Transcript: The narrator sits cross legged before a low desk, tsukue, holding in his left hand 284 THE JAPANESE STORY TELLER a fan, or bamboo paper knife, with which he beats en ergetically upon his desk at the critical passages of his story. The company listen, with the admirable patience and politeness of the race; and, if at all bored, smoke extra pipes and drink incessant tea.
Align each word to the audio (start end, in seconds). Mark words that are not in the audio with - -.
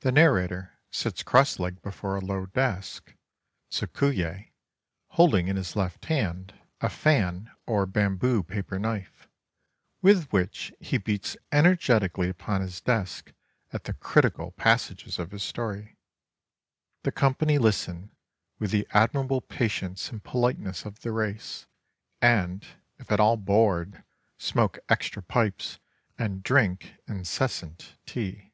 The 0.00 0.10
narrator 0.10 0.80
sits 0.90 1.22
cross 1.22 1.60
legged 1.60 1.80
before 1.80 2.16
a 2.16 2.20
low 2.20 2.46
desk, 2.46 3.14
tsukue, 3.70 4.50
holding 5.10 5.46
in 5.46 5.54
his 5.54 5.76
left 5.76 6.06
hand 6.06 6.48
284 6.80 6.88
THE 6.88 6.88
JAPANESE 6.88 7.22
STORY 7.22 7.38
TELLER 7.38 7.52
a 7.52 7.52
fan, 7.52 7.54
or 7.82 7.86
bamboo 7.86 8.42
paper 8.42 8.78
knife, 8.80 9.28
with 10.02 10.28
which 10.32 10.72
he 10.80 10.98
beats 10.98 11.36
en 11.52 11.62
ergetically 11.66 12.28
upon 12.28 12.62
his 12.62 12.80
desk 12.80 13.32
at 13.72 13.84
the 13.84 13.92
critical 13.92 14.50
passages 14.50 15.20
of 15.20 15.30
his 15.30 15.44
story. 15.44 15.96
The 17.04 17.12
company 17.12 17.58
listen, 17.58 18.10
with 18.58 18.72
the 18.72 18.88
admirable 18.90 19.42
patience 19.42 20.10
and 20.10 20.20
politeness 20.24 20.84
of 20.84 21.02
the 21.02 21.12
race; 21.12 21.66
and, 22.20 22.66
if 22.98 23.12
at 23.12 23.20
all 23.20 23.36
bored, 23.36 24.02
smoke 24.36 24.80
extra 24.88 25.22
pipes 25.22 25.78
and 26.18 26.42
drink 26.42 26.94
incessant 27.06 27.94
tea. 28.04 28.52